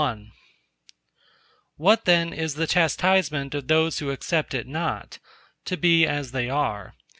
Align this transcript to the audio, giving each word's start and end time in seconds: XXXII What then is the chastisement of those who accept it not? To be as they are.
XXXII 0.01 0.31
What 1.77 2.05
then 2.05 2.33
is 2.33 2.55
the 2.55 2.65
chastisement 2.65 3.53
of 3.53 3.67
those 3.67 3.99
who 3.99 4.09
accept 4.09 4.55
it 4.55 4.65
not? 4.65 5.19
To 5.65 5.77
be 5.77 6.07
as 6.07 6.31
they 6.31 6.49
are. 6.49 6.95